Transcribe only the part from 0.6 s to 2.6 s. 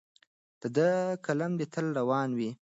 د ده قلم دې تل روان وي.